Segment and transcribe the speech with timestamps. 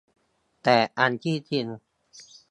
[0.63, 1.65] แต่อันที่จริง